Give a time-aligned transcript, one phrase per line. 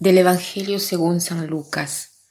[0.00, 2.22] Del Evangelio según San Lucas.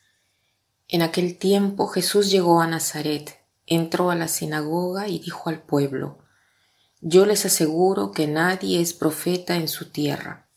[0.87, 6.17] En aquel tiempo Jesús llegó a Nazaret, entró a la sinagoga y dijo al pueblo,
[6.99, 10.49] Yo les aseguro que nadie es profeta en su tierra.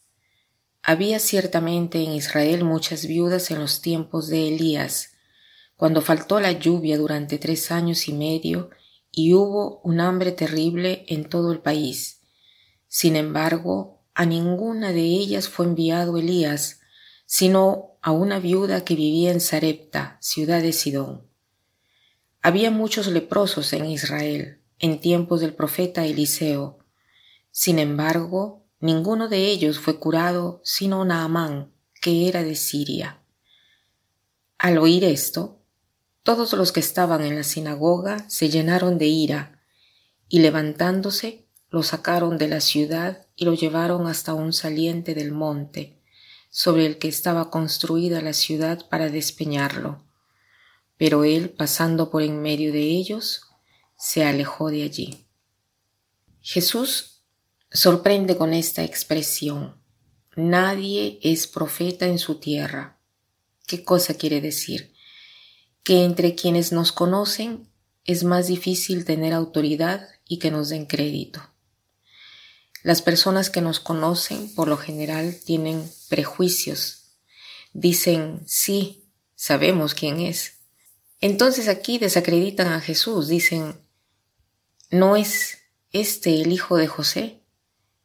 [0.82, 5.10] Había ciertamente en Israel muchas viudas en los tiempos de Elías,
[5.76, 8.70] cuando faltó la lluvia durante tres años y medio
[9.10, 12.22] y hubo un hambre terrible en todo el país.
[12.88, 16.78] Sin embargo, a ninguna de ellas fue enviado Elías,
[17.34, 21.26] sino a una viuda que vivía en Sarepta, ciudad de Sidón.
[22.42, 26.80] Había muchos leprosos en Israel en tiempos del profeta Eliseo.
[27.50, 31.72] Sin embargo, ninguno de ellos fue curado sino Naamán,
[32.02, 33.22] que era de Siria.
[34.58, 35.62] Al oír esto,
[36.22, 39.62] todos los que estaban en la sinagoga se llenaron de ira,
[40.28, 46.01] y levantándose, lo sacaron de la ciudad y lo llevaron hasta un saliente del monte,
[46.54, 50.04] sobre el que estaba construida la ciudad para despeñarlo.
[50.98, 53.48] Pero él, pasando por en medio de ellos,
[53.96, 55.26] se alejó de allí.
[56.42, 57.22] Jesús
[57.70, 59.80] sorprende con esta expresión.
[60.36, 63.00] Nadie es profeta en su tierra.
[63.66, 64.92] ¿Qué cosa quiere decir?
[65.82, 67.66] Que entre quienes nos conocen
[68.04, 71.40] es más difícil tener autoridad y que nos den crédito.
[72.82, 77.16] Las personas que nos conocen por lo general tienen prejuicios.
[77.72, 79.04] Dicen, sí,
[79.36, 80.58] sabemos quién es.
[81.20, 83.80] Entonces aquí desacreditan a Jesús, dicen,
[84.90, 85.58] ¿no es
[85.92, 87.42] este el hijo de José?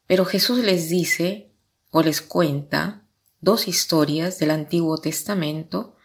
[0.06, 1.52] Pero Jesús les dice
[1.90, 3.04] o les cuenta
[3.42, 5.96] dos historias del Antiguo Testamento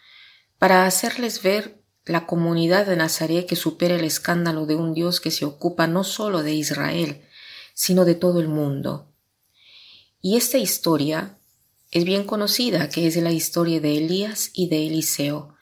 [0.58, 5.30] para hacerles ver la comunidad de Nazaret que supera el escándalo de un Dios que
[5.30, 7.22] se ocupa no solo de Israel,
[7.74, 9.12] sino de todo el mundo.
[10.20, 11.38] Y esta historia
[11.90, 15.56] es bien conocida, que es la historia de Elías y de Eliseo.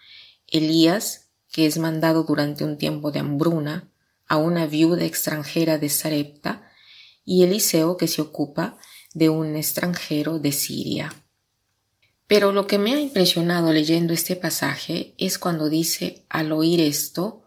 [0.47, 3.91] Elías, que es mandado durante un tiempo de hambruna
[4.29, 6.71] a una viuda extranjera de Sarepta,
[7.25, 8.79] y Eliseo, que se ocupa
[9.13, 11.13] de un extranjero de Siria.
[12.27, 17.43] Pero lo que me ha impresionado leyendo este pasaje es cuando dice, al oír esto,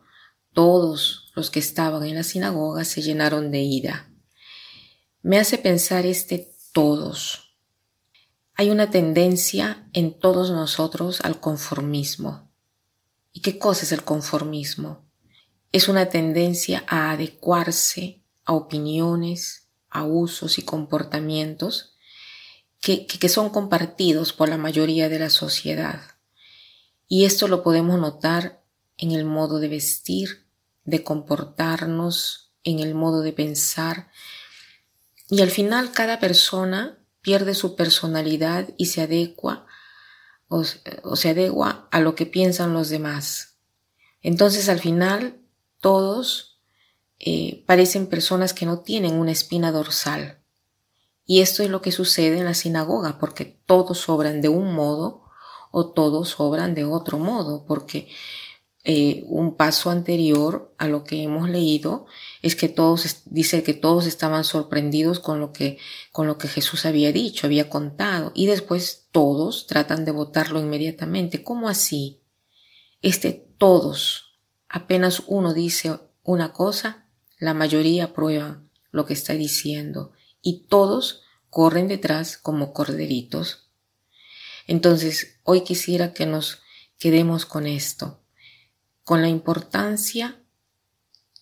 [0.52, 4.13] todos los que estaban en la sinagoga se llenaron de ira
[5.24, 7.56] me hace pensar este todos.
[8.56, 12.52] Hay una tendencia en todos nosotros al conformismo.
[13.32, 15.10] ¿Y qué cosa es el conformismo?
[15.72, 21.96] Es una tendencia a adecuarse a opiniones, a usos y comportamientos
[22.82, 26.02] que, que, son compartidos por la mayoría de la sociedad.
[27.08, 28.62] Y esto lo podemos notar
[28.98, 30.48] en el modo de vestir,
[30.84, 34.10] de comportarnos, en el modo de pensar,
[35.34, 39.66] y al final cada persona pierde su personalidad y se adecua
[40.48, 43.58] o, se adecua a lo que piensan los demás.
[44.22, 45.42] Entonces al final
[45.80, 46.62] todos
[47.18, 50.38] eh, parecen personas que no tienen una espina dorsal.
[51.26, 55.24] Y esto es lo que sucede en la sinagoga, porque todos obran de un modo
[55.72, 58.08] o todos obran de otro modo, porque
[58.86, 62.06] eh, un paso anterior a lo que hemos leído
[62.42, 65.78] es que todos, dice que todos estaban sorprendidos con lo que,
[66.12, 71.44] con lo que Jesús había dicho, había contado, y después todos tratan de votarlo inmediatamente.
[71.44, 72.20] ¿Cómo así?
[73.02, 77.08] Este todos, apenas uno dice una cosa,
[77.40, 80.12] la mayoría aprueba lo que está diciendo,
[80.42, 83.70] y todos corren detrás como corderitos.
[84.68, 86.60] Entonces, hoy quisiera que nos
[87.00, 88.23] quedemos con esto
[89.04, 90.42] con la importancia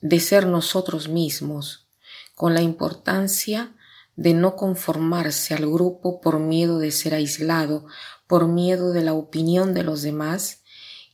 [0.02, 1.88] de ser nosotros mismos,
[2.36, 3.76] con la importancia
[4.16, 7.86] de no conformarse al grupo por miedo de ser aislado,
[8.28, 10.62] por miedo de la opinión de los demás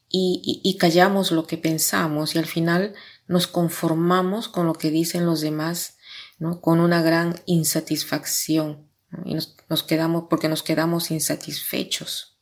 [0.09, 2.93] y, callamos lo que pensamos y al final
[3.27, 5.97] nos conformamos con lo que dicen los demás,
[6.39, 6.61] ¿no?
[6.61, 8.87] con una gran insatisfacción
[9.25, 12.37] y nos quedamos porque nos quedamos insatisfechos.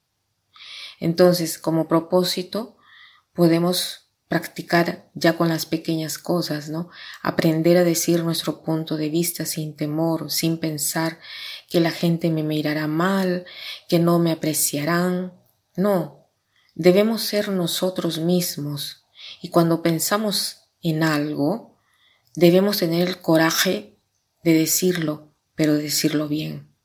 [1.00, 2.78] Entonces, como propósito,
[3.34, 6.90] podemos practicar ya con las pequeñas cosas, ¿no?
[7.22, 11.20] Aprender a decir nuestro punto de vista sin temor, sin pensar
[11.70, 13.46] que la gente me mirará mal,
[13.88, 15.34] que no me apreciarán.
[15.76, 16.30] No,
[16.74, 19.06] debemos ser nosotros mismos
[19.42, 21.78] y cuando pensamos en algo,
[22.36, 23.98] debemos tener el coraje
[24.44, 26.76] de decirlo, pero decirlo bien.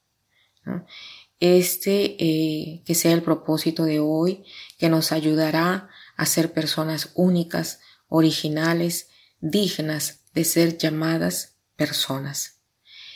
[1.41, 4.45] Este eh, que sea el propósito de hoy,
[4.79, 9.09] que nos ayudará a ser personas únicas, originales,
[9.41, 12.61] dignas de ser llamadas personas.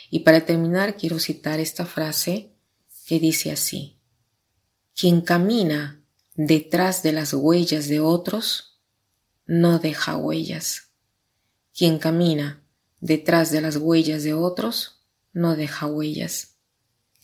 [0.09, 2.55] Y para terminar quiero citar esta frase
[3.05, 3.99] que dice así,
[4.95, 6.01] Quien camina
[6.33, 8.81] detrás de las huellas de otros
[9.45, 10.89] no deja huellas.
[11.77, 12.63] Quien camina
[12.99, 16.54] detrás de las huellas de otros no deja huellas.